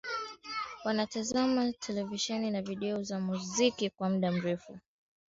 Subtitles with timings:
[0.85, 4.79] Wanatazama televisheni na video za muziki kwa muda mrefu au